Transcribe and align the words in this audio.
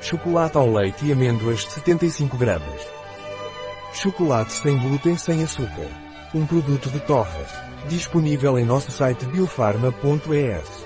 Chocolate 0.00 0.56
ao 0.56 0.70
leite 0.70 1.06
e 1.06 1.12
amêndoas 1.12 1.60
de 1.60 1.72
75 1.72 2.36
gramas. 2.36 2.86
Chocolate 3.92 4.52
sem 4.52 4.78
glúten 4.78 5.16
sem 5.16 5.42
açúcar. 5.42 5.88
Um 6.34 6.46
produto 6.46 6.90
de 6.90 7.00
Torres. 7.00 7.50
Disponível 7.88 8.58
em 8.58 8.64
nosso 8.64 8.90
site 8.90 9.24
biofarma.es. 9.26 10.85